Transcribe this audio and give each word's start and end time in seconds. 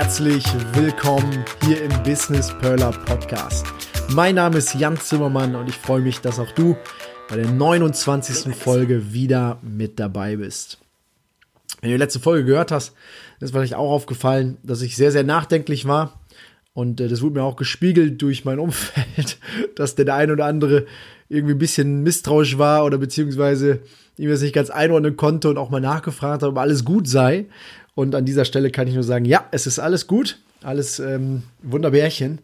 Herzlich 0.00 0.44
willkommen 0.74 1.44
hier 1.64 1.82
im 1.82 1.90
Business 2.04 2.56
Perler 2.60 2.92
Podcast. 2.92 3.66
Mein 4.10 4.36
Name 4.36 4.58
ist 4.58 4.74
Jan 4.74 4.96
Zimmermann 4.96 5.56
und 5.56 5.68
ich 5.68 5.74
freue 5.74 6.00
mich, 6.00 6.20
dass 6.20 6.38
auch 6.38 6.52
du 6.52 6.76
bei 7.28 7.34
der 7.34 7.50
29. 7.50 8.54
Folge 8.54 9.12
wieder 9.12 9.58
mit 9.60 9.98
dabei 9.98 10.36
bist. 10.36 10.78
Wenn 11.80 11.90
du 11.90 11.96
die 11.96 11.98
letzte 11.98 12.20
Folge 12.20 12.44
gehört 12.44 12.70
hast, 12.70 12.94
ist 13.40 13.50
vielleicht 13.50 13.74
auch 13.74 13.90
aufgefallen, 13.90 14.58
dass 14.62 14.82
ich 14.82 14.94
sehr, 14.94 15.10
sehr 15.10 15.24
nachdenklich 15.24 15.88
war. 15.88 16.20
Und 16.74 17.00
äh, 17.00 17.08
das 17.08 17.20
wurde 17.20 17.40
mir 17.40 17.42
auch 17.42 17.56
gespiegelt 17.56 18.22
durch 18.22 18.44
mein 18.44 18.60
Umfeld, 18.60 19.38
dass 19.74 19.96
der, 19.96 20.04
der 20.04 20.14
ein 20.14 20.30
oder 20.30 20.44
andere 20.44 20.86
irgendwie 21.28 21.54
ein 21.54 21.58
bisschen 21.58 22.04
misstrauisch 22.04 22.56
war 22.56 22.84
oder 22.84 22.98
beziehungsweise 22.98 23.80
ihm 24.16 24.30
das 24.30 24.42
nicht 24.42 24.54
ganz 24.54 24.70
einordnen 24.70 25.16
konnte 25.16 25.48
und 25.48 25.58
auch 25.58 25.70
mal 25.70 25.80
nachgefragt 25.80 26.42
hat, 26.42 26.48
ob 26.48 26.58
alles 26.58 26.84
gut 26.84 27.08
sei. 27.08 27.46
Und 27.98 28.14
an 28.14 28.24
dieser 28.24 28.44
Stelle 28.44 28.70
kann 28.70 28.86
ich 28.86 28.94
nur 28.94 29.02
sagen, 29.02 29.24
ja, 29.24 29.48
es 29.50 29.66
ist 29.66 29.80
alles 29.80 30.06
gut, 30.06 30.38
alles 30.62 31.00
ähm, 31.00 31.42
Wunderbärchen. 31.64 32.38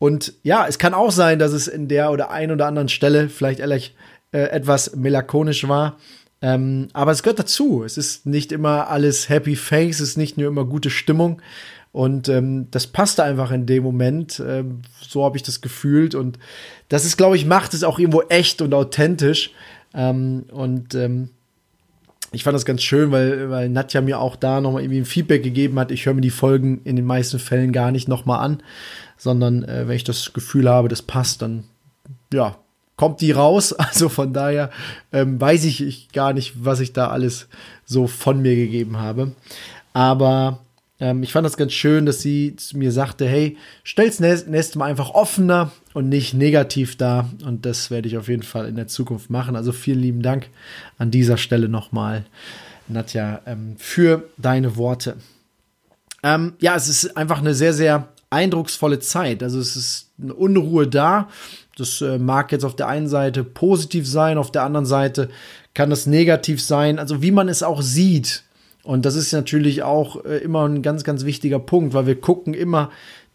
Und 0.00 0.32
ja, 0.42 0.66
es 0.66 0.80
kann 0.80 0.94
auch 0.94 1.12
sein, 1.12 1.38
dass 1.38 1.52
es 1.52 1.68
in 1.68 1.86
der 1.86 2.10
oder 2.10 2.32
ein 2.32 2.50
oder 2.50 2.66
anderen 2.66 2.88
Stelle 2.88 3.28
vielleicht 3.28 3.60
ehrlich 3.60 3.94
äh, 4.32 4.40
etwas 4.48 4.96
melancholisch 4.96 5.68
war. 5.68 5.96
Ähm, 6.42 6.88
aber 6.92 7.12
es 7.12 7.22
gehört 7.22 7.38
dazu. 7.38 7.84
Es 7.84 7.96
ist 7.96 8.26
nicht 8.26 8.50
immer 8.50 8.88
alles 8.88 9.28
Happy 9.28 9.54
Face, 9.54 10.00
es 10.00 10.08
ist 10.08 10.16
nicht 10.16 10.38
nur 10.38 10.48
immer 10.48 10.64
gute 10.64 10.90
Stimmung. 10.90 11.40
Und 11.92 12.28
ähm, 12.28 12.66
das 12.72 12.88
passte 12.88 13.22
einfach 13.22 13.52
in 13.52 13.64
dem 13.64 13.84
Moment. 13.84 14.42
Ähm, 14.44 14.82
so 15.00 15.24
habe 15.24 15.36
ich 15.36 15.44
das 15.44 15.60
gefühlt. 15.60 16.16
Und 16.16 16.40
das 16.88 17.04
ist, 17.04 17.16
glaube 17.16 17.36
ich, 17.36 17.46
macht 17.46 17.74
es 17.74 17.84
auch 17.84 18.00
irgendwo 18.00 18.22
echt 18.22 18.60
und 18.60 18.74
authentisch. 18.74 19.52
Ähm, 19.94 20.46
und 20.50 20.96
ähm, 20.96 21.30
ich 22.36 22.44
fand 22.44 22.54
das 22.54 22.66
ganz 22.66 22.82
schön, 22.82 23.12
weil, 23.12 23.48
weil 23.48 23.70
Nadja 23.70 24.02
mir 24.02 24.20
auch 24.20 24.36
da 24.36 24.60
nochmal 24.60 24.82
irgendwie 24.82 25.00
ein 25.00 25.06
Feedback 25.06 25.42
gegeben 25.42 25.78
hat. 25.78 25.90
Ich 25.90 26.04
höre 26.04 26.12
mir 26.12 26.20
die 26.20 26.28
Folgen 26.28 26.82
in 26.84 26.94
den 26.94 27.06
meisten 27.06 27.38
Fällen 27.38 27.72
gar 27.72 27.90
nicht 27.90 28.08
nochmal 28.08 28.40
an, 28.40 28.62
sondern 29.16 29.64
äh, 29.64 29.88
wenn 29.88 29.96
ich 29.96 30.04
das 30.04 30.34
Gefühl 30.34 30.68
habe, 30.68 30.88
das 30.88 31.00
passt, 31.00 31.40
dann 31.40 31.64
ja, 32.30 32.58
kommt 32.96 33.22
die 33.22 33.32
raus. 33.32 33.72
Also 33.78 34.10
von 34.10 34.34
daher 34.34 34.68
ähm, 35.12 35.40
weiß 35.40 35.64
ich, 35.64 35.82
ich 35.82 36.12
gar 36.12 36.34
nicht, 36.34 36.62
was 36.62 36.80
ich 36.80 36.92
da 36.92 37.08
alles 37.08 37.48
so 37.86 38.06
von 38.06 38.42
mir 38.42 38.54
gegeben 38.54 38.98
habe. 38.98 39.32
Aber 39.94 40.60
ähm, 40.98 41.22
ich 41.22 41.32
fand 41.32 41.44
das 41.44 41.56
ganz 41.56 41.72
schön, 41.72 42.06
dass 42.06 42.20
sie 42.20 42.56
mir 42.72 42.92
sagte, 42.92 43.26
hey, 43.26 43.56
stell's 43.84 44.20
nächstes 44.20 44.76
Mal 44.76 44.86
einfach 44.86 45.10
offener 45.10 45.70
und 45.92 46.08
nicht 46.08 46.34
negativ 46.34 46.96
dar. 46.96 47.30
Und 47.44 47.66
das 47.66 47.90
werde 47.90 48.08
ich 48.08 48.16
auf 48.16 48.28
jeden 48.28 48.42
Fall 48.42 48.68
in 48.68 48.76
der 48.76 48.88
Zukunft 48.88 49.30
machen. 49.30 49.56
Also 49.56 49.72
vielen 49.72 50.00
lieben 50.00 50.22
Dank 50.22 50.48
an 50.98 51.10
dieser 51.10 51.36
Stelle 51.36 51.68
nochmal, 51.68 52.24
Nadja, 52.88 53.40
ähm, 53.46 53.76
für 53.78 54.24
deine 54.38 54.76
Worte. 54.76 55.16
Ähm, 56.22 56.54
ja, 56.60 56.74
es 56.74 56.88
ist 56.88 57.16
einfach 57.16 57.40
eine 57.40 57.54
sehr, 57.54 57.74
sehr 57.74 58.08
eindrucksvolle 58.30 58.98
Zeit. 58.98 59.42
Also 59.42 59.58
es 59.60 59.76
ist 59.76 60.10
eine 60.20 60.34
Unruhe 60.34 60.86
da. 60.88 61.28
Das 61.76 62.00
äh, 62.00 62.18
mag 62.18 62.52
jetzt 62.52 62.64
auf 62.64 62.74
der 62.74 62.88
einen 62.88 63.08
Seite 63.08 63.44
positiv 63.44 64.08
sein, 64.08 64.38
auf 64.38 64.50
der 64.50 64.62
anderen 64.62 64.86
Seite 64.86 65.28
kann 65.74 65.90
das 65.90 66.06
negativ 66.06 66.62
sein. 66.62 66.98
Also 66.98 67.20
wie 67.20 67.30
man 67.30 67.48
es 67.48 67.62
auch 67.62 67.82
sieht. 67.82 68.44
Und 68.86 69.04
das 69.04 69.16
ist 69.16 69.32
natürlich 69.32 69.82
auch 69.82 70.24
äh, 70.24 70.38
immer 70.38 70.66
ein 70.66 70.80
ganz, 70.80 71.02
ganz 71.02 71.24
wichtiger 71.24 71.58
Punkt, 71.58 71.92
weil 71.92 72.06
wir 72.06 72.20
gucken 72.20 72.54
immer 72.54 72.90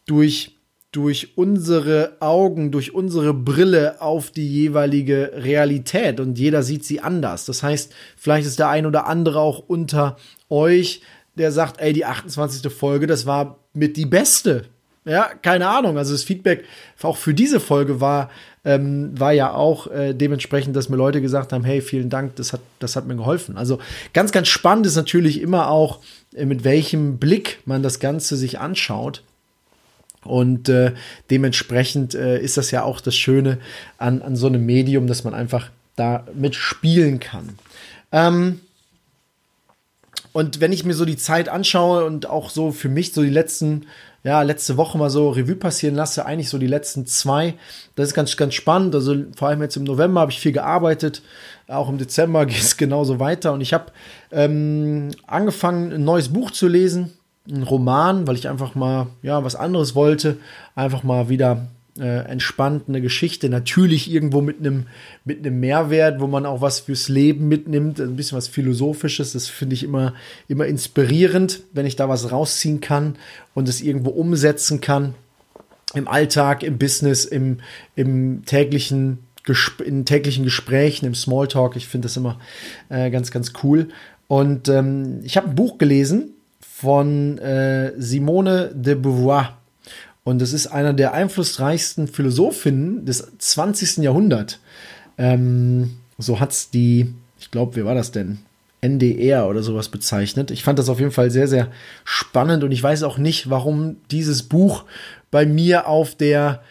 durch 0.05 0.57
durch 0.93 1.37
unsere 1.37 2.17
Augen, 2.19 2.69
durch 2.71 2.93
unsere 2.93 3.33
Brille 3.33 4.01
auf 4.01 4.29
die 4.29 4.45
jeweilige 4.45 5.31
Realität 5.35 6.19
und 6.19 6.37
jeder 6.37 6.63
sieht 6.63 6.83
sie 6.83 6.99
anders. 6.99 7.45
Das 7.45 7.63
heißt, 7.63 7.93
vielleicht 8.17 8.45
ist 8.45 8.59
der 8.59 8.67
ein 8.67 8.85
oder 8.85 9.07
andere 9.07 9.39
auch 9.39 9.59
unter 9.59 10.17
euch, 10.49 11.01
der 11.35 11.53
sagt, 11.53 11.79
ey, 11.79 11.93
die 11.93 12.03
28. 12.03 12.69
Folge, 12.73 13.07
das 13.07 13.25
war 13.25 13.59
mit 13.73 13.95
die 13.95 14.05
beste. 14.05 14.65
Ja, 15.03 15.31
keine 15.41 15.67
Ahnung. 15.67 15.97
Also 15.97 16.13
das 16.13 16.23
Feedback 16.23 16.63
auch 17.01 17.17
für 17.17 17.33
diese 17.33 17.59
Folge 17.59 17.99
war, 18.01 18.29
ähm, 18.63 19.19
war 19.19 19.31
ja 19.31 19.53
auch 19.53 19.87
äh, 19.87 20.13
dementsprechend, 20.13 20.75
dass 20.75 20.89
mir 20.89 20.97
Leute 20.97 21.21
gesagt 21.21 21.53
haben, 21.53 21.63
hey, 21.63 21.81
vielen 21.81 22.09
Dank, 22.09 22.35
das 22.35 22.53
hat, 22.53 22.61
das 22.77 22.95
hat 22.95 23.07
mir 23.07 23.15
geholfen. 23.15 23.57
Also 23.57 23.79
ganz, 24.13 24.31
ganz 24.31 24.47
spannend 24.47 24.85
ist 24.85 24.95
natürlich 24.95 25.41
immer 25.41 25.69
auch, 25.69 25.99
äh, 26.35 26.45
mit 26.45 26.63
welchem 26.63 27.17
Blick 27.17 27.59
man 27.65 27.81
das 27.81 27.99
Ganze 27.99 28.35
sich 28.37 28.59
anschaut. 28.59 29.23
Und 30.23 30.69
äh, 30.69 30.91
dementsprechend 31.31 32.13
äh, 32.13 32.39
ist 32.39 32.57
das 32.57 32.69
ja 32.69 32.83
auch 32.83 33.01
das 33.01 33.15
Schöne 33.15 33.57
an, 33.97 34.21
an 34.21 34.35
so 34.35 34.45
einem 34.45 34.63
Medium, 34.63 35.07
dass 35.07 35.23
man 35.23 35.33
einfach 35.33 35.71
da 35.95 36.27
mitspielen 36.35 37.19
kann. 37.19 37.57
Ähm, 38.11 38.61
und 40.33 40.61
wenn 40.61 40.71
ich 40.71 40.85
mir 40.85 40.93
so 40.93 41.05
die 41.05 41.17
Zeit 41.17 41.49
anschaue 41.49 42.05
und 42.05 42.29
auch 42.29 42.49
so 42.49 42.71
für 42.71 42.89
mich 42.89 43.13
so 43.13 43.21
die 43.21 43.29
letzten 43.29 43.85
ja, 44.23 44.41
letzte 44.43 44.77
Woche 44.77 44.97
mal 44.97 45.09
so 45.09 45.29
Revue 45.29 45.55
passieren 45.55 45.95
lasse, 45.95 46.25
eigentlich 46.25 46.49
so 46.49 46.59
die 46.59 46.67
letzten 46.67 47.07
zwei. 47.07 47.55
Das 47.95 48.09
ist 48.09 48.13
ganz, 48.13 48.37
ganz 48.37 48.53
spannend. 48.53 48.93
Also 48.93 49.15
vor 49.35 49.47
allem 49.47 49.61
jetzt 49.61 49.77
im 49.77 49.83
November 49.83 50.21
habe 50.21 50.31
ich 50.31 50.39
viel 50.39 50.51
gearbeitet. 50.51 51.23
Auch 51.67 51.89
im 51.89 51.97
Dezember 51.97 52.45
geht 52.47 52.61
es 52.61 52.77
genauso 52.77 53.19
weiter. 53.19 53.53
Und 53.53 53.61
ich 53.61 53.73
habe 53.73 53.91
ähm, 54.31 55.11
angefangen, 55.25 55.91
ein 55.91 56.03
neues 56.03 56.29
Buch 56.29 56.51
zu 56.51 56.67
lesen. 56.67 57.13
Ein 57.49 57.63
Roman, 57.63 58.27
weil 58.27 58.35
ich 58.35 58.47
einfach 58.47 58.75
mal, 58.75 59.07
ja, 59.23 59.43
was 59.43 59.55
anderes 59.55 59.95
wollte. 59.95 60.37
Einfach 60.75 61.01
mal 61.01 61.27
wieder 61.29 61.67
äh, 61.99 62.25
entspannt 62.25 62.83
eine 62.87 63.01
Geschichte, 63.01 63.49
natürlich 63.49 64.11
irgendwo 64.11 64.41
mit 64.41 64.59
einem 64.59 64.85
mit 65.25 65.43
Mehrwert, 65.43 66.21
wo 66.21 66.27
man 66.27 66.45
auch 66.45 66.61
was 66.61 66.81
fürs 66.81 67.09
Leben 67.09 67.47
mitnimmt, 67.47 67.99
ein 67.99 68.15
bisschen 68.15 68.37
was 68.37 68.47
philosophisches. 68.47 69.33
Das 69.33 69.47
finde 69.47 69.73
ich 69.73 69.83
immer 69.83 70.13
immer 70.47 70.65
inspirierend, 70.65 71.63
wenn 71.73 71.85
ich 71.85 71.95
da 71.95 72.07
was 72.07 72.31
rausziehen 72.31 72.79
kann 72.79 73.15
und 73.53 73.67
es 73.67 73.81
irgendwo 73.81 74.11
umsetzen 74.11 74.79
kann 74.79 75.15
im 75.93 76.07
Alltag, 76.07 76.63
im 76.63 76.77
Business, 76.77 77.25
im 77.25 77.59
im 77.95 78.45
täglichen 78.45 79.19
in 79.83 80.05
täglichen 80.05 80.43
Gesprächen, 80.43 81.05
im 81.05 81.15
Smalltalk. 81.15 81.75
Ich 81.75 81.87
finde 81.87 82.05
das 82.05 82.15
immer 82.15 82.39
äh, 82.89 83.09
ganz 83.09 83.31
ganz 83.31 83.53
cool. 83.63 83.89
Und 84.27 84.69
ähm, 84.69 85.19
ich 85.23 85.35
habe 85.35 85.49
ein 85.49 85.55
Buch 85.55 85.77
gelesen 85.77 86.35
von 86.61 87.37
äh, 87.39 87.91
Simone 87.97 88.71
de 88.73 88.95
Beauvoir 88.95 89.60
und 90.23 90.41
es 90.41 90.53
ist 90.53 90.67
einer 90.67 90.93
der 90.93 91.13
einflussreichsten 91.13 92.07
Philosophinnen 92.07 93.05
des 93.05 93.37
20. 93.37 93.97
Jahrhunderts. 93.97 94.59
Ähm, 95.17 95.97
so 96.17 96.39
hat 96.39 96.51
es 96.51 96.69
die, 96.69 97.13
ich 97.39 97.51
glaube, 97.51 97.75
wer 97.75 97.85
war 97.85 97.95
das 97.95 98.11
denn? 98.11 98.39
NDR 98.81 99.47
oder 99.47 99.61
sowas 99.61 99.89
bezeichnet. 99.89 100.49
Ich 100.51 100.63
fand 100.63 100.79
das 100.79 100.89
auf 100.89 100.99
jeden 100.99 101.11
Fall 101.11 101.29
sehr, 101.29 101.47
sehr 101.47 101.69
spannend 102.03 102.63
und 102.63 102.71
ich 102.71 102.81
weiß 102.81 103.03
auch 103.03 103.17
nicht, 103.17 103.49
warum 103.49 103.97
dieses 104.09 104.43
Buch 104.43 104.85
bei 105.29 105.45
mir 105.45 105.87
auf 105.87 106.15
der 106.15 106.63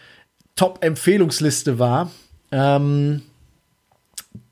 Top-Empfehlungsliste 0.55 1.79
war. 1.79 2.11
Ähm, 2.51 3.21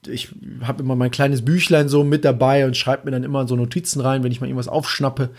ich 0.08 0.30
habe 0.62 0.84
immer 0.84 0.96
mein 0.96 1.12
kleines 1.12 1.44
Büchlein 1.44 1.90
so 1.90 2.04
mit 2.04 2.24
dabei 2.24 2.66
und 2.66 2.78
schreibe 2.78 3.06
mir 3.06 3.12
dann 3.12 3.24
immer 3.24 3.48
so 3.48 3.56
Notizen 3.56 4.02
rein, 4.02 4.24
wenn 4.24 4.32
ich 4.32 4.40
mal 4.40 4.48
irgendwas 4.48 4.68
aufschnappe. 4.68 5.30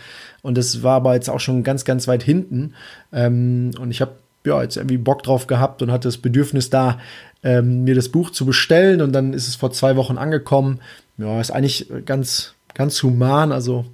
Und 0.41 0.57
das 0.57 0.83
war 0.83 0.95
aber 0.97 1.15
jetzt 1.15 1.29
auch 1.29 1.39
schon 1.39 1.63
ganz, 1.63 1.85
ganz 1.85 2.07
weit 2.07 2.23
hinten. 2.23 2.73
Ähm, 3.11 3.71
und 3.79 3.91
ich 3.91 4.01
habe 4.01 4.13
ja 4.45 4.61
jetzt 4.61 4.77
irgendwie 4.77 4.97
Bock 4.97 5.23
drauf 5.23 5.47
gehabt 5.47 5.81
und 5.81 5.91
hatte 5.91 6.07
das 6.07 6.17
Bedürfnis 6.17 6.69
da, 6.69 6.99
ähm, 7.43 7.83
mir 7.83 7.95
das 7.95 8.09
Buch 8.09 8.29
zu 8.29 8.45
bestellen. 8.45 9.01
Und 9.01 9.13
dann 9.13 9.33
ist 9.33 9.47
es 9.47 9.55
vor 9.55 9.71
zwei 9.71 9.95
Wochen 9.95 10.17
angekommen. 10.17 10.79
Ja, 11.17 11.41
ist 11.41 11.51
eigentlich 11.51 11.87
ganz, 12.05 12.53
ganz 12.73 13.01
human. 13.01 13.51
Also 13.51 13.85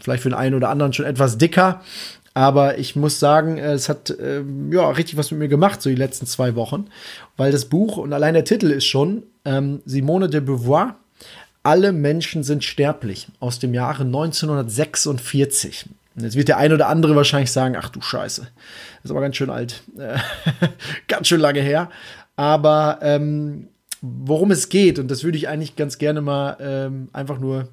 vielleicht 0.00 0.22
für 0.22 0.30
den 0.30 0.38
einen 0.38 0.54
oder 0.54 0.68
anderen 0.68 0.92
schon 0.92 1.06
etwas 1.06 1.38
dicker. 1.38 1.80
Aber 2.38 2.78
ich 2.78 2.94
muss 2.94 3.18
sagen, 3.18 3.58
es 3.58 3.88
hat 3.88 4.10
äh, 4.10 4.44
ja 4.70 4.88
richtig 4.90 5.16
was 5.16 5.32
mit 5.32 5.40
mir 5.40 5.48
gemacht, 5.48 5.82
so 5.82 5.90
die 5.90 5.96
letzten 5.96 6.24
zwei 6.24 6.54
Wochen. 6.54 6.86
Weil 7.36 7.50
das 7.50 7.64
Buch 7.64 7.96
und 7.96 8.12
allein 8.12 8.34
der 8.34 8.44
Titel 8.44 8.70
ist 8.70 8.84
schon 8.84 9.24
ähm, 9.44 9.82
Simone 9.86 10.28
de 10.28 10.40
Beauvoir, 10.40 10.94
Alle 11.64 11.90
Menschen 11.90 12.44
sind 12.44 12.62
sterblich, 12.62 13.26
aus 13.40 13.58
dem 13.58 13.74
Jahre 13.74 14.04
1946. 14.04 15.86
Und 16.14 16.22
jetzt 16.22 16.36
wird 16.36 16.46
der 16.46 16.58
ein 16.58 16.72
oder 16.72 16.86
andere 16.86 17.16
wahrscheinlich 17.16 17.50
sagen, 17.50 17.74
ach 17.76 17.88
du 17.88 18.00
Scheiße, 18.00 18.42
das 18.42 19.04
ist 19.04 19.10
aber 19.10 19.20
ganz 19.20 19.34
schön 19.34 19.50
alt, 19.50 19.82
ganz 21.08 21.26
schön 21.26 21.40
lange 21.40 21.60
her. 21.60 21.90
Aber 22.36 23.00
ähm, 23.02 23.66
worum 24.00 24.52
es 24.52 24.68
geht, 24.68 25.00
und 25.00 25.10
das 25.10 25.24
würde 25.24 25.38
ich 25.38 25.48
eigentlich 25.48 25.74
ganz 25.74 25.98
gerne 25.98 26.20
mal 26.20 26.56
ähm, 26.60 27.08
einfach 27.12 27.40
nur 27.40 27.66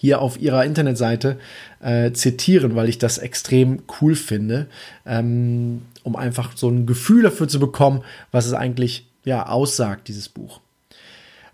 hier 0.00 0.22
auf 0.22 0.40
ihrer 0.40 0.64
Internetseite 0.64 1.38
äh, 1.80 2.12
zitieren, 2.12 2.74
weil 2.74 2.88
ich 2.88 2.96
das 2.96 3.18
extrem 3.18 3.82
cool 4.00 4.14
finde, 4.14 4.66
ähm, 5.04 5.82
um 6.04 6.16
einfach 6.16 6.56
so 6.56 6.70
ein 6.70 6.86
Gefühl 6.86 7.22
dafür 7.22 7.48
zu 7.48 7.60
bekommen, 7.60 8.02
was 8.32 8.46
es 8.46 8.54
eigentlich 8.54 9.06
ja 9.26 9.46
aussagt, 9.46 10.08
dieses 10.08 10.30
Buch. 10.30 10.60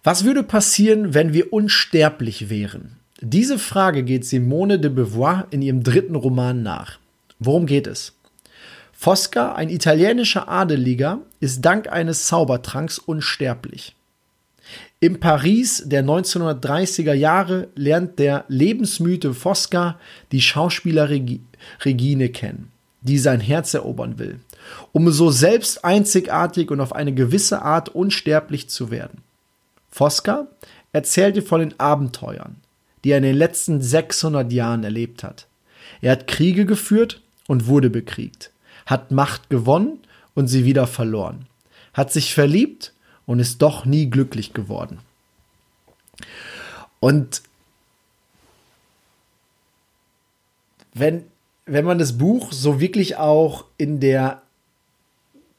Was 0.04 0.24
würde 0.24 0.44
passieren, 0.44 1.12
wenn 1.12 1.32
wir 1.32 1.52
unsterblich 1.52 2.48
wären? 2.48 2.92
Diese 3.20 3.58
Frage 3.58 4.04
geht 4.04 4.24
Simone 4.24 4.78
de 4.78 4.92
Beauvoir 4.92 5.48
in 5.50 5.60
ihrem 5.60 5.82
dritten 5.82 6.14
Roman 6.14 6.62
nach. 6.62 7.00
Worum 7.40 7.66
geht 7.66 7.88
es? 7.88 8.12
Fosca, 8.92 9.54
ein 9.54 9.70
italienischer 9.70 10.48
Adeliger, 10.48 11.18
ist 11.40 11.62
dank 11.62 11.90
eines 11.90 12.26
Zaubertranks 12.26 13.00
unsterblich. 13.00 13.96
Im 14.98 15.20
Paris 15.20 15.82
der 15.86 16.02
1930er 16.02 17.12
Jahre 17.12 17.68
lernt 17.74 18.18
der 18.18 18.44
lebensmüde 18.48 19.34
Fosca 19.34 19.98
die 20.32 20.40
Schauspieler 20.40 21.10
Regine 21.84 22.28
kennen, 22.30 22.72
die 23.02 23.18
sein 23.18 23.40
Herz 23.40 23.74
erobern 23.74 24.18
will, 24.18 24.40
um 24.92 25.10
so 25.10 25.30
selbst 25.30 25.84
einzigartig 25.84 26.70
und 26.70 26.80
auf 26.80 26.94
eine 26.94 27.12
gewisse 27.12 27.62
Art 27.62 27.90
unsterblich 27.90 28.68
zu 28.70 28.90
werden. 28.90 29.22
Fosca 29.90 30.46
erzählte 30.92 31.42
von 31.42 31.60
den 31.60 31.78
Abenteuern, 31.78 32.56
die 33.04 33.10
er 33.10 33.18
in 33.18 33.22
den 33.22 33.36
letzten 33.36 33.82
600 33.82 34.50
Jahren 34.50 34.82
erlebt 34.82 35.22
hat. 35.22 35.46
Er 36.00 36.12
hat 36.12 36.26
Kriege 36.26 36.64
geführt 36.64 37.22
und 37.46 37.66
wurde 37.66 37.90
bekriegt, 37.90 38.50
hat 38.86 39.10
Macht 39.10 39.50
gewonnen 39.50 40.00
und 40.34 40.48
sie 40.48 40.64
wieder 40.64 40.86
verloren, 40.86 41.46
hat 41.92 42.12
sich 42.12 42.34
verliebt 42.34 42.92
und 43.26 43.40
ist 43.40 43.60
doch 43.62 43.84
nie 43.84 44.08
glücklich 44.08 44.52
geworden. 44.52 44.98
Und 47.00 47.42
wenn, 50.94 51.24
wenn 51.66 51.84
man 51.84 51.98
das 51.98 52.16
Buch 52.16 52.52
so 52.52 52.80
wirklich 52.80 53.16
auch 53.16 53.64
in 53.76 54.00
der 54.00 54.42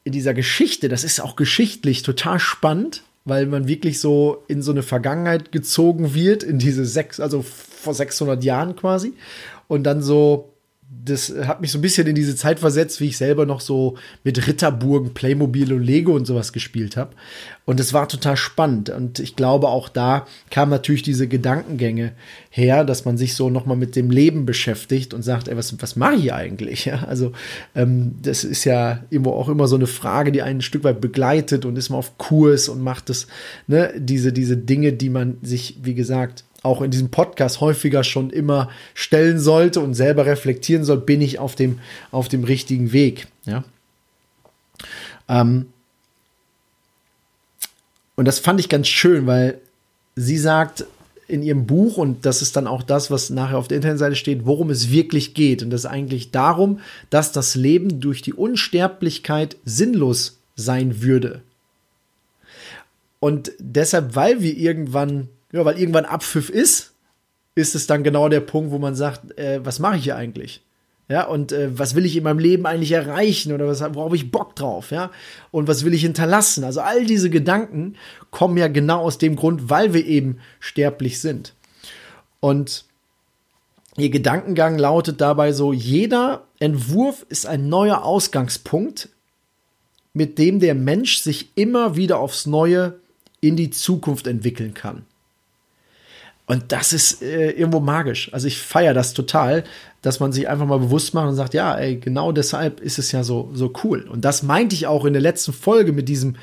in 0.04 0.12
dieser 0.12 0.32
Geschichte, 0.32 0.88
das 0.88 1.04
ist 1.04 1.20
auch 1.20 1.36
geschichtlich 1.36 2.02
total 2.02 2.40
spannend, 2.40 3.02
weil 3.26 3.44
man 3.44 3.68
wirklich 3.68 4.00
so 4.00 4.42
in 4.48 4.62
so 4.62 4.70
eine 4.70 4.82
Vergangenheit 4.82 5.52
gezogen 5.52 6.14
wird, 6.14 6.42
in 6.42 6.58
diese 6.58 6.86
sechs, 6.86 7.20
also 7.20 7.42
vor 7.42 7.92
600 7.92 8.42
Jahren 8.42 8.74
quasi, 8.74 9.12
und 9.66 9.82
dann 9.84 10.02
so 10.02 10.50
das 10.90 11.32
hat 11.46 11.60
mich 11.60 11.70
so 11.70 11.78
ein 11.78 11.82
bisschen 11.82 12.06
in 12.06 12.14
diese 12.14 12.34
Zeit 12.34 12.60
versetzt, 12.60 13.00
wie 13.00 13.08
ich 13.08 13.18
selber 13.18 13.44
noch 13.44 13.60
so 13.60 13.96
mit 14.24 14.46
Ritterburgen, 14.46 15.12
Playmobil 15.12 15.72
und 15.72 15.82
Lego 15.82 16.14
und 16.14 16.26
sowas 16.26 16.52
gespielt 16.52 16.96
habe. 16.96 17.14
Und 17.66 17.78
es 17.78 17.92
war 17.92 18.08
total 18.08 18.38
spannend. 18.38 18.88
Und 18.88 19.18
ich 19.18 19.36
glaube, 19.36 19.68
auch 19.68 19.90
da 19.90 20.26
kam 20.50 20.70
natürlich 20.70 21.02
diese 21.02 21.28
Gedankengänge 21.28 22.12
her, 22.48 22.84
dass 22.84 23.04
man 23.04 23.18
sich 23.18 23.34
so 23.34 23.50
nochmal 23.50 23.76
mit 23.76 23.96
dem 23.96 24.10
Leben 24.10 24.46
beschäftigt 24.46 25.12
und 25.12 25.22
sagt, 25.22 25.48
ey, 25.48 25.56
was, 25.58 25.80
was 25.82 25.96
mache 25.96 26.14
ich 26.14 26.32
eigentlich? 26.32 26.86
Ja, 26.86 27.04
also 27.04 27.32
ähm, 27.74 28.14
das 28.22 28.44
ist 28.44 28.64
ja 28.64 29.04
immer 29.10 29.32
auch 29.32 29.50
immer 29.50 29.68
so 29.68 29.76
eine 29.76 29.86
Frage, 29.86 30.32
die 30.32 30.40
einen 30.40 30.58
ein 30.58 30.62
Stück 30.62 30.84
weit 30.84 31.02
begleitet 31.02 31.66
und 31.66 31.76
ist 31.76 31.90
man 31.90 31.98
auf 31.98 32.16
Kurs 32.16 32.70
und 32.70 32.80
macht 32.80 33.10
das, 33.10 33.26
ne, 33.66 33.92
diese, 33.98 34.32
diese 34.32 34.56
Dinge, 34.56 34.94
die 34.94 35.10
man 35.10 35.36
sich, 35.42 35.76
wie 35.82 35.94
gesagt, 35.94 36.44
auch 36.62 36.82
in 36.82 36.90
diesem 36.90 37.10
Podcast 37.10 37.60
häufiger 37.60 38.04
schon 38.04 38.30
immer 38.30 38.68
stellen 38.94 39.38
sollte 39.38 39.80
und 39.80 39.94
selber 39.94 40.26
reflektieren 40.26 40.84
soll, 40.84 40.98
bin 40.98 41.20
ich 41.20 41.38
auf 41.38 41.54
dem, 41.54 41.78
auf 42.10 42.28
dem 42.28 42.44
richtigen 42.44 42.92
Weg. 42.92 43.28
Ja. 43.44 43.64
Ähm 45.28 45.66
und 48.16 48.24
das 48.24 48.40
fand 48.40 48.58
ich 48.58 48.68
ganz 48.68 48.88
schön, 48.88 49.26
weil 49.26 49.60
sie 50.16 50.38
sagt 50.38 50.84
in 51.28 51.42
ihrem 51.42 51.66
Buch, 51.66 51.98
und 51.98 52.24
das 52.24 52.42
ist 52.42 52.56
dann 52.56 52.66
auch 52.66 52.82
das, 52.82 53.10
was 53.10 53.30
nachher 53.30 53.58
auf 53.58 53.68
der 53.68 53.76
Internetseite 53.76 54.16
steht, 54.16 54.46
worum 54.46 54.70
es 54.70 54.90
wirklich 54.90 55.34
geht. 55.34 55.62
Und 55.62 55.70
das 55.70 55.82
ist 55.82 55.90
eigentlich 55.90 56.30
darum, 56.30 56.80
dass 57.10 57.32
das 57.32 57.54
Leben 57.54 58.00
durch 58.00 58.22
die 58.22 58.32
Unsterblichkeit 58.32 59.56
sinnlos 59.64 60.38
sein 60.56 61.02
würde. 61.02 61.42
Und 63.20 63.52
deshalb, 63.58 64.16
weil 64.16 64.40
wir 64.42 64.56
irgendwann 64.56 65.28
ja, 65.52 65.64
weil 65.64 65.78
irgendwann 65.78 66.04
Abpfiff 66.04 66.50
ist, 66.50 66.94
ist 67.54 67.74
es 67.74 67.86
dann 67.86 68.04
genau 68.04 68.28
der 68.28 68.40
Punkt, 68.40 68.70
wo 68.70 68.78
man 68.78 68.94
sagt, 68.94 69.38
äh, 69.38 69.64
was 69.64 69.78
mache 69.78 69.96
ich 69.96 70.04
hier 70.04 70.16
eigentlich? 70.16 70.62
Ja, 71.10 71.26
und 71.26 71.52
äh, 71.52 71.76
was 71.76 71.94
will 71.94 72.04
ich 72.04 72.16
in 72.16 72.24
meinem 72.24 72.38
Leben 72.38 72.66
eigentlich 72.66 72.92
erreichen 72.92 73.52
oder 73.52 73.66
was, 73.66 73.80
worauf 73.94 74.12
ich 74.12 74.30
Bock 74.30 74.54
drauf, 74.54 74.90
ja? 74.90 75.10
Und 75.50 75.66
was 75.66 75.84
will 75.84 75.94
ich 75.94 76.02
hinterlassen? 76.02 76.64
Also 76.64 76.82
all 76.82 77.06
diese 77.06 77.30
Gedanken 77.30 77.96
kommen 78.30 78.58
ja 78.58 78.68
genau 78.68 79.00
aus 79.00 79.16
dem 79.16 79.34
Grund, 79.34 79.70
weil 79.70 79.94
wir 79.94 80.04
eben 80.04 80.38
sterblich 80.60 81.20
sind. 81.20 81.54
Und 82.40 82.84
ihr 83.96 84.10
Gedankengang 84.10 84.76
lautet 84.78 85.22
dabei 85.22 85.52
so, 85.52 85.72
jeder 85.72 86.44
Entwurf 86.60 87.24
ist 87.30 87.46
ein 87.46 87.70
neuer 87.70 88.04
Ausgangspunkt, 88.04 89.08
mit 90.12 90.38
dem 90.38 90.60
der 90.60 90.74
Mensch 90.74 91.18
sich 91.18 91.52
immer 91.54 91.96
wieder 91.96 92.18
aufs 92.18 92.44
Neue 92.44 93.00
in 93.40 93.56
die 93.56 93.70
Zukunft 93.70 94.26
entwickeln 94.26 94.74
kann. 94.74 95.06
Und 96.48 96.72
das 96.72 96.94
ist 96.94 97.22
äh, 97.22 97.50
irgendwo 97.50 97.78
magisch. 97.78 98.32
Also 98.32 98.46
ich 98.46 98.58
feiere 98.58 98.94
das 98.94 99.12
total, 99.12 99.64
dass 100.00 100.18
man 100.18 100.32
sich 100.32 100.48
einfach 100.48 100.64
mal 100.64 100.78
bewusst 100.78 101.12
macht 101.12 101.28
und 101.28 101.34
sagt, 101.34 101.52
ja, 101.52 101.76
ey, 101.76 101.98
genau 101.98 102.32
deshalb 102.32 102.80
ist 102.80 102.98
es 102.98 103.12
ja 103.12 103.22
so, 103.22 103.50
so 103.52 103.70
cool. 103.84 104.08
Und 104.08 104.24
das 104.24 104.42
meinte 104.42 104.74
ich 104.74 104.86
auch 104.86 105.04
in 105.04 105.12
der 105.12 105.20
letzten 105.20 105.52
Folge 105.52 105.92
mit 105.92 106.08
diesem, 106.08 106.36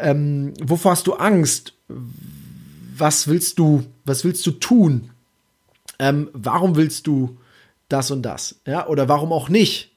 ähm, 0.00 0.54
wovor 0.62 0.92
hast 0.92 1.06
du 1.06 1.12
Angst? 1.12 1.74
Was 2.96 3.28
willst 3.28 3.58
du, 3.58 3.84
was 4.06 4.24
willst 4.24 4.46
du 4.46 4.52
tun? 4.52 5.10
Ähm, 5.98 6.30
warum 6.32 6.74
willst 6.74 7.06
du 7.06 7.36
das 7.90 8.10
und 8.10 8.22
das? 8.22 8.60
Ja, 8.66 8.86
oder 8.86 9.10
warum 9.10 9.30
auch 9.30 9.50
nicht? 9.50 9.90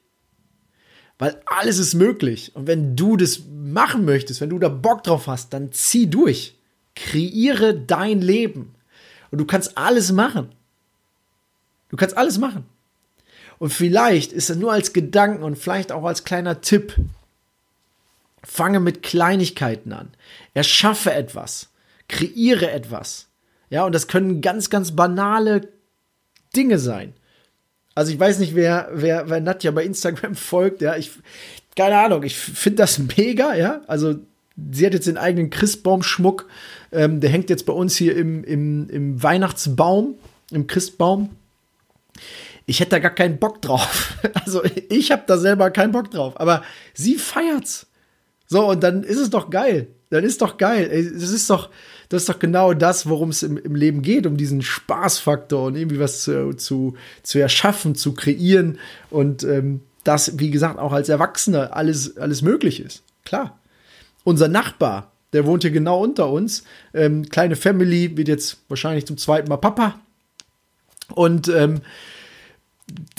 Weil 1.17 1.41
alles 1.45 1.77
ist 1.77 1.93
möglich. 1.93 2.53
Und 2.53 2.67
wenn 2.67 2.97
du 2.97 3.15
das 3.15 3.43
machen 3.49 4.03
möchtest, 4.03 4.41
wenn 4.41 4.49
du 4.49 4.59
da 4.59 4.67
Bock 4.67 5.05
drauf 5.05 5.27
hast, 5.27 5.53
dann 5.53 5.71
zieh 5.71 6.07
durch. 6.09 6.55
Kreiere 6.95 7.75
dein 7.75 8.21
Leben. 8.21 8.75
Und 9.31 9.39
du 9.39 9.45
kannst 9.45 9.77
alles 9.77 10.11
machen. 10.11 10.49
Du 11.89 11.97
kannst 11.97 12.17
alles 12.17 12.37
machen. 12.37 12.65
Und 13.57 13.71
vielleicht 13.71 14.33
ist 14.33 14.49
es 14.49 14.57
nur 14.57 14.73
als 14.73 14.93
Gedanken 14.93 15.43
und 15.43 15.57
vielleicht 15.57 15.91
auch 15.91 16.03
als 16.03 16.23
kleiner 16.23 16.61
Tipp. 16.61 16.95
Fange 18.43 18.79
mit 18.79 19.01
Kleinigkeiten 19.01 19.93
an. 19.93 20.11
Erschaffe 20.53 21.13
etwas. 21.13 21.69
Kreiere 22.07 22.69
etwas. 22.71 23.27
Ja, 23.69 23.85
und 23.85 23.95
das 23.95 24.07
können 24.07 24.41
ganz, 24.41 24.69
ganz 24.69 24.95
banale 24.95 25.69
Dinge 26.55 26.79
sein. 26.79 27.13
Also 27.95 28.11
ich 28.11 28.19
weiß 28.19 28.39
nicht, 28.39 28.55
wer, 28.55 28.89
wer, 28.93 29.29
wer 29.29 29.39
Nadja 29.39 29.71
bei 29.71 29.83
Instagram 29.83 30.35
folgt, 30.35 30.81
ja, 30.81 30.95
ich, 30.95 31.11
keine 31.75 31.97
Ahnung, 31.97 32.23
ich 32.23 32.35
finde 32.35 32.77
das 32.77 32.99
mega, 32.99 33.55
ja, 33.55 33.81
also 33.87 34.15
sie 34.71 34.85
hat 34.85 34.93
jetzt 34.93 35.07
den 35.07 35.17
eigenen 35.17 35.49
Christbaumschmuck. 35.49 36.47
Ähm, 36.91 37.19
der 37.19 37.29
hängt 37.29 37.49
jetzt 37.49 37.65
bei 37.65 37.73
uns 37.73 37.95
hier 37.95 38.15
im, 38.15 38.43
im, 38.43 38.89
im 38.89 39.21
Weihnachtsbaum, 39.21 40.15
im 40.51 40.67
Christbaum. 40.67 41.29
Ich 42.65 42.79
hätte 42.79 42.91
da 42.91 42.99
gar 42.99 43.13
keinen 43.13 43.37
Bock 43.37 43.61
drauf. 43.61 44.13
Also 44.45 44.63
ich 44.89 45.11
habe 45.11 45.23
da 45.25 45.37
selber 45.37 45.71
keinen 45.71 45.91
Bock 45.91 46.11
drauf. 46.11 46.39
Aber 46.39 46.63
sie 46.93 47.15
feiert's. 47.15 47.87
So, 48.47 48.69
und 48.69 48.83
dann 48.83 49.03
ist 49.03 49.17
es 49.17 49.31
doch 49.31 49.49
geil. 49.49 49.87
Dann 50.11 50.23
ist 50.23 50.41
doch 50.41 50.57
geil. 50.57 50.87
Das 51.13 51.31
ist 51.31 51.49
doch, 51.49 51.69
das 52.09 52.23
ist 52.23 52.29
doch 52.29 52.39
genau 52.39 52.73
das, 52.73 53.09
worum 53.09 53.29
es 53.29 53.43
im, 53.43 53.57
im 53.57 53.75
Leben 53.75 54.01
geht, 54.01 54.27
um 54.27 54.37
diesen 54.37 54.61
Spaßfaktor 54.61 55.65
und 55.65 55.75
irgendwie 55.75 55.99
was 55.99 56.21
zu, 56.21 56.53
zu, 56.53 56.95
zu 57.23 57.39
erschaffen, 57.39 57.95
zu 57.95 58.13
kreieren 58.13 58.77
und 59.09 59.43
ähm, 59.43 59.81
das, 60.03 60.37
wie 60.37 60.51
gesagt, 60.51 60.77
auch 60.77 60.93
als 60.93 61.09
Erwachsener 61.09 61.75
alles, 61.75 62.17
alles 62.17 62.43
möglich 62.43 62.79
ist. 62.79 63.01
Klar. 63.25 63.59
Unser 64.25 64.49
Nachbar, 64.49 65.13
der 65.31 65.45
wohnt 65.45 65.63
hier 65.63 65.71
genau 65.71 66.03
unter 66.03 66.29
uns. 66.29 66.63
Ähm, 66.93 67.29
kleine 67.29 67.55
Family, 67.55 68.17
wird 68.17 68.27
jetzt 68.27 68.57
wahrscheinlich 68.67 69.05
zum 69.05 69.17
zweiten 69.17 69.47
Mal 69.47 69.57
Papa. 69.57 70.01
Und 71.13 71.47
ähm, 71.47 71.81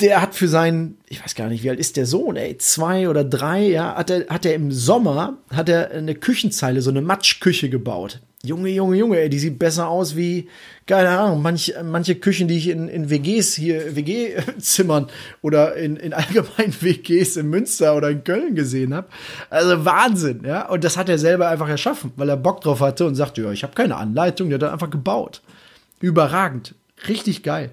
der 0.01 0.21
hat 0.21 0.35
für 0.35 0.49
seinen, 0.49 0.99
ich 1.09 1.23
weiß 1.23 1.35
gar 1.35 1.49
nicht, 1.49 1.63
wie 1.63 1.71
alt 1.71 1.79
ist 1.79 1.97
der 1.97 2.07
Sohn, 2.07 2.37
ey, 2.37 2.59
zwei 2.59 3.09
oder 3.09 3.25
drei, 3.25 3.69
ja, 3.69 3.95
hat 3.95 4.11
er, 4.11 4.27
hat 4.29 4.45
er 4.45 4.55
im 4.55 4.71
Sommer, 4.73 5.39
hat 5.51 5.69
er 5.69 5.91
eine 5.93 6.15
Küchenzeile, 6.15 6.83
so 6.83 6.91
eine 6.91 7.03
Matschküche 7.03 7.71
gebaut. 7.71 8.21
Junge, 8.47 8.71
Junge, 8.71 8.97
Junge, 8.97 9.19
ey, 9.19 9.29
die 9.29 9.39
sieht 9.39 9.59
besser 9.59 9.89
aus 9.89 10.17
wie, 10.17 10.49
keine 10.87 11.11
Ahnung, 11.11 11.43
manch, 11.43 11.75
manche 11.85 12.15
Küchen, 12.15 12.49
die 12.49 12.57
ich 12.57 12.69
in, 12.69 12.89
in 12.89 13.11
WGs 13.11 13.55
hier, 13.55 13.97
WG-Zimmern 13.97 15.09
oder 15.43 15.77
in, 15.77 15.97
in 15.97 16.13
allgemeinen 16.13 16.75
WGs 16.81 17.37
in 17.37 17.49
Münster 17.49 17.97
oder 17.97 18.11
in 18.11 18.25
Köln 18.25 18.55
gesehen 18.55 18.95
habe. 18.95 19.09
Also 19.51 19.85
Wahnsinn, 19.85 20.43
ja. 20.45 20.69
Und 20.69 20.85
das 20.85 20.97
hat 20.97 21.09
er 21.09 21.19
selber 21.19 21.49
einfach 21.49 21.69
erschaffen, 21.69 22.13
weil 22.17 22.29
er 22.29 22.37
Bock 22.37 22.61
drauf 22.61 22.81
hatte 22.81 23.07
und 23.07 23.15
sagte, 23.15 23.43
ja, 23.43 23.53
ich 23.53 23.63
habe 23.63 23.75
keine 23.75 23.97
Anleitung, 23.97 24.49
der 24.49 24.61
hat 24.61 24.73
einfach 24.73 24.91
gebaut. 24.91 25.43
Überragend. 26.01 26.75
Richtig 27.09 27.43
geil. 27.43 27.71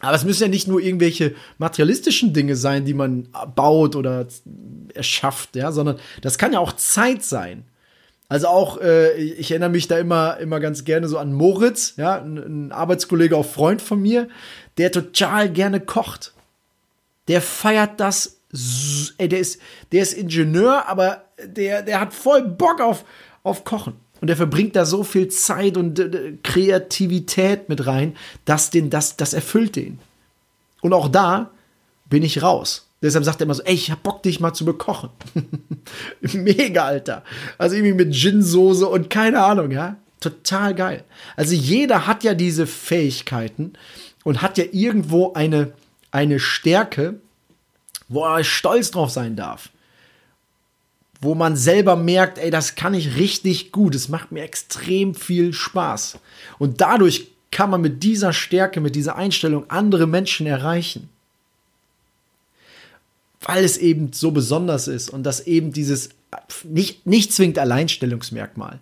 Aber 0.00 0.14
es 0.14 0.24
müssen 0.24 0.44
ja 0.44 0.48
nicht 0.48 0.68
nur 0.68 0.80
irgendwelche 0.80 1.34
materialistischen 1.58 2.32
Dinge 2.32 2.54
sein, 2.54 2.84
die 2.84 2.94
man 2.94 3.28
baut 3.56 3.96
oder 3.96 4.26
erschafft, 4.94 5.56
ja, 5.56 5.72
sondern 5.72 5.98
das 6.22 6.38
kann 6.38 6.52
ja 6.52 6.60
auch 6.60 6.72
Zeit 6.72 7.24
sein. 7.24 7.64
Also 8.28 8.48
auch, 8.48 8.78
äh, 8.80 9.14
ich 9.14 9.50
erinnere 9.50 9.70
mich 9.70 9.88
da 9.88 9.98
immer, 9.98 10.36
immer 10.38 10.60
ganz 10.60 10.84
gerne 10.84 11.08
so 11.08 11.18
an 11.18 11.32
Moritz, 11.32 11.94
ja, 11.96 12.20
ein, 12.20 12.36
ein 12.36 12.72
Arbeitskollege, 12.72 13.36
auch 13.36 13.46
Freund 13.46 13.80
von 13.80 14.00
mir, 14.00 14.28
der 14.76 14.92
total 14.92 15.50
gerne 15.50 15.80
kocht. 15.80 16.34
Der 17.28 17.40
feiert 17.40 18.00
das, 18.00 18.40
ey, 19.16 19.28
der 19.28 19.38
ist, 19.38 19.60
der 19.92 20.02
ist 20.02 20.12
Ingenieur, 20.12 20.86
aber 20.88 21.24
der, 21.42 21.82
der 21.82 22.00
hat 22.00 22.12
voll 22.12 22.42
Bock 22.42 22.80
auf, 22.80 23.04
auf 23.42 23.64
Kochen. 23.64 23.94
Und 24.20 24.28
er 24.28 24.36
verbringt 24.36 24.76
da 24.76 24.84
so 24.84 25.04
viel 25.04 25.28
Zeit 25.28 25.76
und 25.76 25.98
äh, 25.98 26.34
Kreativität 26.42 27.68
mit 27.68 27.86
rein, 27.86 28.16
dass 28.44 28.70
den, 28.70 28.90
das, 28.90 29.16
das 29.16 29.32
erfüllt 29.32 29.76
den. 29.76 30.00
Und 30.82 30.92
auch 30.92 31.08
da 31.08 31.50
bin 32.06 32.22
ich 32.22 32.42
raus. 32.42 32.87
Deshalb 33.00 33.24
sagt 33.24 33.40
er 33.40 33.44
immer 33.44 33.54
so, 33.54 33.62
ey, 33.62 33.74
ich 33.74 33.90
hab 33.90 34.02
Bock, 34.02 34.22
dich 34.22 34.40
mal 34.40 34.54
zu 34.54 34.64
bekochen. 34.64 35.10
Mega, 36.20 36.84
Alter. 36.84 37.22
Also 37.56 37.76
irgendwie 37.76 38.04
mit 38.04 38.12
Gin-Soße 38.12 38.86
und 38.86 39.08
keine 39.08 39.42
Ahnung, 39.42 39.70
ja. 39.70 39.96
Total 40.20 40.74
geil. 40.74 41.04
Also 41.36 41.54
jeder 41.54 42.08
hat 42.08 42.24
ja 42.24 42.34
diese 42.34 42.66
Fähigkeiten 42.66 43.74
und 44.24 44.42
hat 44.42 44.58
ja 44.58 44.64
irgendwo 44.72 45.32
eine, 45.34 45.72
eine 46.10 46.40
Stärke, 46.40 47.20
wo 48.08 48.24
er 48.24 48.42
stolz 48.42 48.90
drauf 48.90 49.10
sein 49.10 49.36
darf. 49.36 49.68
Wo 51.20 51.36
man 51.36 51.56
selber 51.56 51.94
merkt, 51.94 52.38
ey, 52.38 52.50
das 52.50 52.74
kann 52.74 52.94
ich 52.94 53.16
richtig 53.16 53.70
gut. 53.70 53.94
Es 53.94 54.08
macht 54.08 54.32
mir 54.32 54.42
extrem 54.42 55.14
viel 55.14 55.52
Spaß. 55.52 56.18
Und 56.58 56.80
dadurch 56.80 57.28
kann 57.52 57.70
man 57.70 57.80
mit 57.80 58.02
dieser 58.02 58.32
Stärke, 58.32 58.80
mit 58.80 58.96
dieser 58.96 59.14
Einstellung 59.14 59.70
andere 59.70 60.08
Menschen 60.08 60.48
erreichen 60.48 61.08
weil 63.40 63.64
es 63.64 63.76
eben 63.76 64.12
so 64.12 64.30
besonders 64.30 64.88
ist 64.88 65.10
und 65.10 65.22
das 65.22 65.46
eben 65.46 65.72
dieses 65.72 66.10
nicht, 66.64 67.06
nicht 67.06 67.32
zwingend 67.32 67.58
Alleinstellungsmerkmal, 67.58 68.80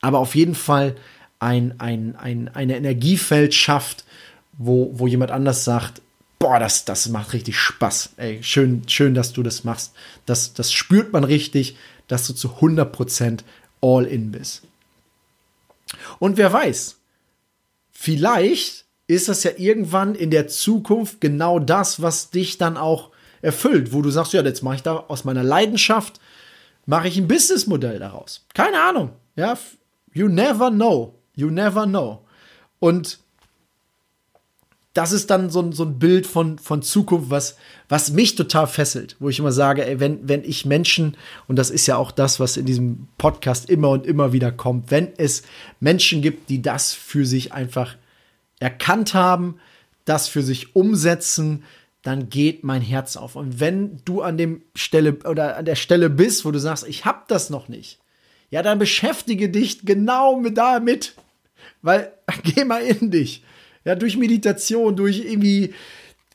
aber 0.00 0.18
auf 0.18 0.34
jeden 0.34 0.54
Fall 0.54 0.96
ein, 1.40 1.78
ein, 1.78 2.16
ein 2.16 2.48
eine 2.48 2.76
Energiefeld 2.76 3.54
schafft, 3.54 4.04
wo, 4.56 4.90
wo 4.98 5.06
jemand 5.06 5.30
anders 5.30 5.64
sagt, 5.64 6.02
boah, 6.38 6.58
das, 6.58 6.84
das 6.84 7.08
macht 7.08 7.32
richtig 7.32 7.58
Spaß. 7.58 8.10
Ey, 8.16 8.42
schön, 8.42 8.82
schön, 8.88 9.14
dass 9.14 9.32
du 9.32 9.42
das 9.42 9.64
machst. 9.64 9.92
Das, 10.26 10.52
das 10.54 10.72
spürt 10.72 11.12
man 11.12 11.24
richtig, 11.24 11.76
dass 12.06 12.26
du 12.26 12.32
zu 12.32 12.48
100% 12.60 13.40
all 13.80 14.04
in 14.04 14.30
bist. 14.32 14.62
Und 16.18 16.36
wer 16.36 16.52
weiß, 16.52 16.96
vielleicht 17.92 18.84
ist 19.06 19.28
das 19.28 19.42
ja 19.42 19.52
irgendwann 19.56 20.14
in 20.14 20.30
der 20.30 20.48
Zukunft 20.48 21.20
genau 21.20 21.58
das, 21.58 22.02
was 22.02 22.30
dich 22.30 22.58
dann 22.58 22.76
auch 22.76 23.10
erfüllt, 23.42 23.92
wo 23.92 24.02
du 24.02 24.10
sagst, 24.10 24.32
ja, 24.32 24.42
jetzt 24.42 24.62
mache 24.62 24.76
ich 24.76 24.82
da 24.82 24.96
aus 25.08 25.24
meiner 25.24 25.42
Leidenschaft, 25.42 26.20
mache 26.86 27.08
ich 27.08 27.16
ein 27.16 27.28
Businessmodell 27.28 27.98
daraus. 27.98 28.46
Keine 28.54 28.80
Ahnung. 28.80 29.10
Ja, 29.36 29.56
you 30.12 30.28
never 30.28 30.70
know. 30.70 31.14
You 31.34 31.50
never 31.50 31.86
know. 31.86 32.24
Und 32.80 33.18
das 34.98 35.12
ist 35.12 35.30
dann 35.30 35.48
so 35.48 35.60
ein, 35.60 35.72
so 35.72 35.84
ein 35.84 36.00
Bild 36.00 36.26
von, 36.26 36.58
von 36.58 36.82
Zukunft, 36.82 37.30
was, 37.30 37.56
was 37.88 38.10
mich 38.10 38.34
total 38.34 38.66
fesselt, 38.66 39.14
wo 39.20 39.28
ich 39.28 39.38
immer 39.38 39.52
sage, 39.52 39.86
ey, 39.86 40.00
wenn, 40.00 40.28
wenn 40.28 40.42
ich 40.42 40.64
Menschen, 40.64 41.16
und 41.46 41.56
das 41.56 41.70
ist 41.70 41.86
ja 41.86 41.96
auch 41.96 42.10
das, 42.10 42.40
was 42.40 42.56
in 42.56 42.66
diesem 42.66 43.06
Podcast 43.16 43.70
immer 43.70 43.90
und 43.90 44.06
immer 44.06 44.32
wieder 44.32 44.50
kommt, 44.50 44.90
wenn 44.90 45.12
es 45.16 45.44
Menschen 45.78 46.20
gibt, 46.20 46.50
die 46.50 46.62
das 46.62 46.94
für 46.94 47.24
sich 47.24 47.52
einfach 47.52 47.94
erkannt 48.58 49.14
haben, 49.14 49.60
das 50.04 50.26
für 50.26 50.42
sich 50.42 50.74
umsetzen, 50.74 51.62
dann 52.02 52.28
geht 52.28 52.64
mein 52.64 52.82
Herz 52.82 53.16
auf. 53.16 53.36
Und 53.36 53.60
wenn 53.60 54.00
du 54.04 54.22
an 54.22 54.38
dem 54.38 54.62
Stelle 54.74 55.18
oder 55.24 55.56
an 55.56 55.64
der 55.64 55.74
Stelle 55.74 56.10
bist, 56.10 56.44
wo 56.44 56.50
du 56.50 56.58
sagst, 56.58 56.86
ich 56.86 57.04
habe 57.04 57.24
das 57.28 57.50
noch 57.50 57.68
nicht, 57.68 57.98
ja, 58.50 58.62
dann 58.62 58.78
beschäftige 58.78 59.48
dich 59.50 59.84
genau 59.84 60.38
mit 60.38 60.56
damit, 60.56 61.14
weil 61.82 62.12
geh 62.44 62.64
mal 62.64 62.82
in 62.82 63.10
dich. 63.10 63.44
Ja, 63.84 63.94
durch 63.94 64.16
Meditation, 64.16 64.96
durch 64.96 65.18
irgendwie 65.18 65.74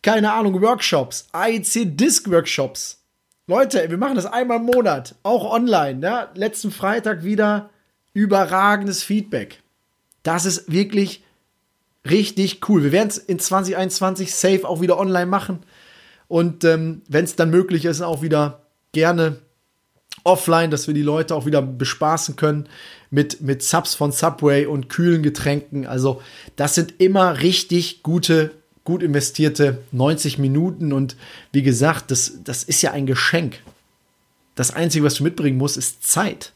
keine 0.03 0.34
Ahnung, 0.34 0.62
Workshops, 0.62 1.27
AIC 1.32 1.98
Disc 1.98 2.29
Workshops. 2.29 3.01
Leute, 3.48 3.89
wir 3.89 3.98
machen 3.98 4.15
das 4.15 4.25
einmal 4.25 4.58
im 4.58 4.65
Monat, 4.65 5.15
auch 5.24 5.51
online, 5.51 6.05
ja? 6.05 6.29
Letzten 6.36 6.72
Freitag 6.72 7.24
wieder 7.24 7.70
überragendes 8.13 9.01
Feedback. 9.01 9.63
Das 10.22 10.46
ist 10.46 10.72
wirklich 10.72 11.24
richtig 12.10 12.68
cool. 12.68 12.84
Wir 12.84 12.92
werden 12.92 13.10
es 13.10 13.18
in 13.18 13.40
2021 13.40 14.34
safe 14.34 14.68
auch 14.68 14.82
wieder 14.82 15.00
online 15.00 15.26
machen. 15.26 15.60
Und 16.28 16.64
ähm, 16.64 17.02
wenn 17.08 17.26
es 17.26 17.36
dann 17.36 17.50
möglich 17.50 17.86
ist, 17.86 18.02
auch 18.02 18.22
wieder 18.22 18.64
gerne 18.92 19.38
offline, 20.24 20.72
dass 20.72 20.88
wir 20.88 20.94
die 20.94 21.02
Leute 21.02 21.36
auch 21.36 21.46
wieder 21.46 21.62
bespaßen 21.62 22.36
können 22.36 22.68
mit, 23.10 23.42
mit 23.42 23.62
Subs 23.62 23.96
von 23.96 24.12
Subway 24.12 24.66
und 24.66 24.90
kühlen 24.90 25.24
Getränken. 25.24 25.86
Also, 25.86 26.22
das 26.56 26.76
sind 26.76 26.96
immer 27.00 27.42
richtig 27.42 28.04
gute, 28.04 28.52
gut 28.84 29.04
investierte 29.04 29.80
90 29.92 30.38
Minuten. 30.40 30.94
Und 30.94 31.16
wie 31.52 31.64
gesagt, 31.64 32.12
das, 32.12 32.40
das 32.44 32.64
ist 32.64 32.82
ja 32.82 32.92
ein 32.92 33.06
Geschenk. 33.06 33.60
Das 34.56 34.72
Einzige, 34.72 35.06
was 35.06 35.16
du 35.16 35.24
mitbringen 35.24 35.58
musst, 35.58 35.78
ist 35.78 36.04
Zeit. 36.04 36.54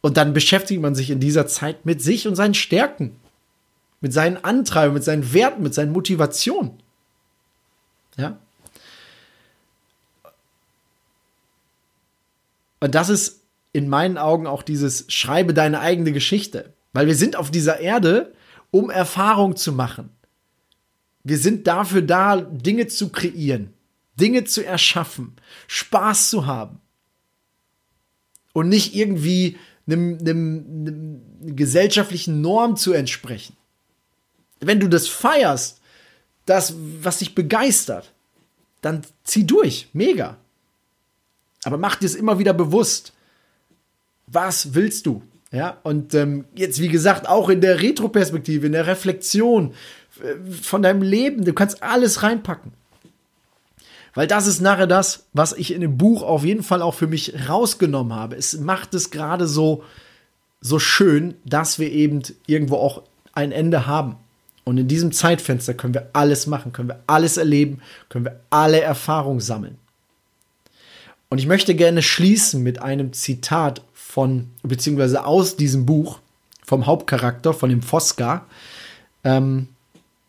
Und 0.00 0.16
dann 0.16 0.34
beschäftigt 0.34 0.80
man 0.80 0.94
sich 0.94 1.10
in 1.10 1.20
dieser 1.20 1.46
Zeit 1.46 1.86
mit 1.86 2.02
sich 2.02 2.26
und 2.26 2.34
seinen 2.34 2.54
Stärken 2.54 3.16
mit 4.02 4.12
seinen 4.12 4.36
Antreiben, 4.44 4.92
mit 4.92 5.04
seinen 5.04 5.32
Werten, 5.32 5.62
mit 5.62 5.72
seinen 5.72 5.92
Motivationen. 5.92 6.72
Ja. 8.18 8.36
Und 12.80 12.94
das 12.94 13.08
ist 13.08 13.44
in 13.72 13.88
meinen 13.88 14.18
Augen 14.18 14.46
auch 14.46 14.64
dieses 14.64 15.06
Schreibe 15.08 15.54
deine 15.54 15.80
eigene 15.80 16.12
Geschichte. 16.12 16.74
Weil 16.92 17.06
wir 17.06 17.14
sind 17.14 17.36
auf 17.36 17.50
dieser 17.50 17.78
Erde, 17.78 18.34
um 18.70 18.90
Erfahrung 18.90 19.56
zu 19.56 19.72
machen. 19.72 20.10
Wir 21.22 21.38
sind 21.38 21.68
dafür 21.68 22.02
da, 22.02 22.36
Dinge 22.36 22.88
zu 22.88 23.10
kreieren, 23.10 23.72
Dinge 24.18 24.44
zu 24.44 24.66
erschaffen, 24.66 25.36
Spaß 25.68 26.28
zu 26.28 26.44
haben. 26.46 26.80
Und 28.52 28.68
nicht 28.68 28.94
irgendwie 28.96 29.56
einem, 29.86 30.18
einem, 30.18 30.66
einem 30.80 31.56
gesellschaftlichen 31.56 32.40
Norm 32.40 32.76
zu 32.76 32.92
entsprechen 32.92 33.56
wenn 34.62 34.80
du 34.80 34.88
das 34.88 35.08
feierst, 35.08 35.80
das, 36.46 36.74
was 37.00 37.18
dich 37.18 37.34
begeistert, 37.34 38.12
dann 38.80 39.02
zieh 39.24 39.46
durch. 39.46 39.88
Mega. 39.92 40.36
Aber 41.64 41.78
mach 41.78 41.96
dir 41.96 42.06
es 42.06 42.14
immer 42.14 42.38
wieder 42.38 42.52
bewusst. 42.52 43.12
Was 44.26 44.74
willst 44.74 45.06
du? 45.06 45.22
Ja, 45.52 45.78
und 45.82 46.14
ähm, 46.14 46.46
jetzt, 46.54 46.80
wie 46.80 46.88
gesagt, 46.88 47.28
auch 47.28 47.50
in 47.50 47.60
der 47.60 47.82
Retroperspektive, 47.82 48.66
in 48.66 48.72
der 48.72 48.86
Reflexion 48.86 49.74
äh, 50.22 50.50
von 50.50 50.82
deinem 50.82 51.02
Leben, 51.02 51.44
du 51.44 51.52
kannst 51.52 51.82
alles 51.82 52.22
reinpacken. 52.22 52.72
Weil 54.14 54.26
das 54.26 54.46
ist 54.46 54.60
nachher 54.60 54.86
das, 54.86 55.26
was 55.32 55.52
ich 55.52 55.72
in 55.72 55.80
dem 55.80 55.96
Buch 55.96 56.22
auf 56.22 56.44
jeden 56.44 56.62
Fall 56.62 56.82
auch 56.82 56.94
für 56.94 57.06
mich 57.06 57.48
rausgenommen 57.48 58.14
habe. 58.14 58.36
Es 58.36 58.58
macht 58.58 58.94
es 58.94 59.10
gerade 59.10 59.46
so, 59.46 59.84
so 60.60 60.78
schön, 60.78 61.34
dass 61.44 61.78
wir 61.78 61.90
eben 61.90 62.22
irgendwo 62.46 62.76
auch 62.76 63.02
ein 63.32 63.52
Ende 63.52 63.86
haben. 63.86 64.16
Und 64.64 64.78
in 64.78 64.88
diesem 64.88 65.12
Zeitfenster 65.12 65.74
können 65.74 65.94
wir 65.94 66.10
alles 66.12 66.46
machen, 66.46 66.72
können 66.72 66.88
wir 66.88 67.02
alles 67.06 67.36
erleben, 67.36 67.80
können 68.08 68.24
wir 68.24 68.40
alle 68.50 68.80
Erfahrungen 68.80 69.40
sammeln. 69.40 69.78
Und 71.28 71.38
ich 71.38 71.46
möchte 71.46 71.74
gerne 71.74 72.02
schließen 72.02 72.62
mit 72.62 72.80
einem 72.80 73.12
Zitat 73.12 73.82
von, 73.94 74.50
beziehungsweise 74.62 75.24
aus 75.24 75.56
diesem 75.56 75.86
Buch 75.86 76.20
vom 76.64 76.86
Hauptcharakter, 76.86 77.54
von 77.54 77.70
dem 77.70 77.82
Fosca, 77.82 78.46
ähm, 79.24 79.68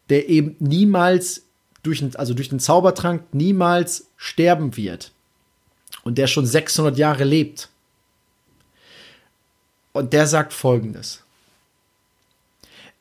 der 0.10 0.30
eben 0.30 0.56
niemals 0.60 1.44
durch, 1.84 2.04
also 2.18 2.34
durch 2.34 2.50
den 2.50 2.60
Zaubertrank 2.60 3.24
niemals 3.34 4.08
sterben 4.16 4.78
wird. 4.78 5.12
Und 6.04 6.18
der 6.18 6.28
schon 6.28 6.46
600 6.46 6.98
Jahre 6.98 7.24
lebt. 7.24 7.70
Und 9.92 10.14
der 10.14 10.26
sagt 10.26 10.54
folgendes. 10.54 11.24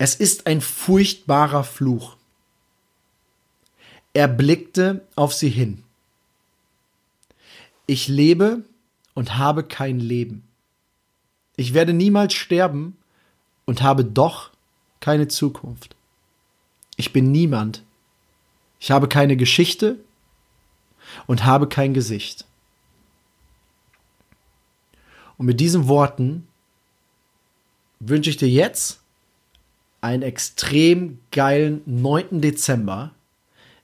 Es 0.03 0.17
ist 0.17 0.49
ein 0.49 0.61
furchtbarer 0.61 1.63
Fluch. 1.63 2.17
Er 4.13 4.27
blickte 4.27 5.07
auf 5.15 5.33
sie 5.33 5.49
hin. 5.49 5.85
Ich 7.87 8.09
lebe 8.09 8.65
und 9.15 9.39
habe 9.39 9.63
kein 9.63 10.01
Leben. 10.01 10.43
Ich 11.55 11.73
werde 11.73 11.93
niemals 11.93 12.35
sterben 12.35 12.97
und 13.65 13.83
habe 13.83 14.05
doch 14.05 14.51
keine 14.99 15.29
Zukunft. 15.29 15.95
Ich 16.97 17.13
bin 17.13 17.31
niemand. 17.31 17.85
Ich 18.81 18.91
habe 18.91 19.07
keine 19.07 19.37
Geschichte 19.37 20.01
und 21.29 21.45
habe 21.45 21.69
kein 21.69 21.95
Gesicht. 21.95 22.45
Und 25.39 25.47
mit 25.47 25.61
diesen 25.61 25.87
Worten 25.87 26.49
wünsche 28.01 28.31
ich 28.31 28.37
dir 28.37 28.49
jetzt 28.49 29.02
einen 30.03 30.23
extrem 30.23 31.19
geilen 31.31 31.81
9. 31.87 32.43
Dezember. 32.43 33.13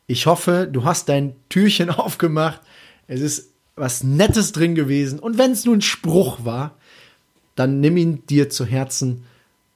Ich 0.07 0.27
hoffe, 0.27 0.69
du 0.71 0.85
hast 0.85 1.09
dein 1.09 1.35
Türchen 1.49 1.89
aufgemacht. 1.91 2.61
Es 3.07 3.21
ist 3.23 3.49
was 3.77 4.03
Nettes 4.03 4.53
drin 4.53 4.75
gewesen. 4.75 5.19
Und 5.19 5.39
wenn 5.39 5.53
es 5.53 5.65
nur 5.65 5.77
ein 5.77 5.81
Spruch 5.81 6.45
war, 6.45 6.75
dann 7.55 7.81
nimm 7.81 7.97
ihn 7.97 8.27
dir 8.27 8.51
zu 8.51 8.67
Herzen 8.67 9.25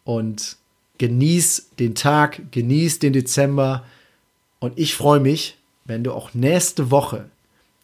und 0.05 0.57
genieß 0.99 1.71
den 1.79 1.95
Tag, 1.95 2.43
genieß 2.51 2.99
den 2.99 3.13
Dezember. 3.13 3.85
Und 4.59 4.79
ich 4.79 4.95
freue 4.95 5.21
mich, 5.21 5.57
wenn 5.85 6.05
du 6.05 6.13
auch 6.13 6.35
nächste 6.35 6.91
Woche 6.91 7.29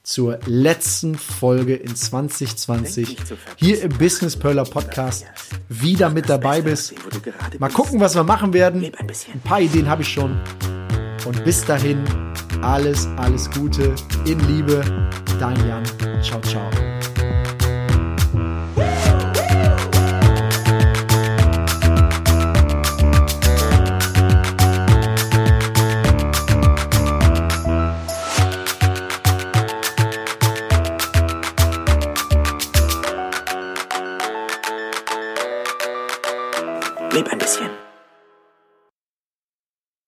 zur 0.09 0.38
letzten 0.47 1.17
Folge 1.17 1.75
in 1.75 1.95
2020 1.95 3.19
hier 3.57 3.83
im 3.83 3.91
Business 3.99 4.38
Perler 4.38 4.65
Podcast 4.65 5.27
wieder 5.69 6.09
mit 6.09 6.31
dabei 6.31 6.62
bist. 6.62 6.95
Mal 7.59 7.69
gucken, 7.69 8.00
was 8.00 8.15
wir 8.15 8.25
machen 8.25 8.55
werden. 8.55 8.85
Ein 8.85 9.41
paar 9.45 9.61
Ideen 9.61 9.87
habe 9.87 10.00
ich 10.00 10.09
schon. 10.09 10.41
Und 11.27 11.45
bis 11.45 11.62
dahin, 11.62 12.03
alles, 12.62 13.07
alles 13.19 13.50
Gute 13.50 13.95
in 14.25 14.41
Liebe. 14.49 14.83
Dein 15.38 15.69
Jan. 15.69 15.85
Ciao, 16.23 16.41
ciao. 16.41 16.98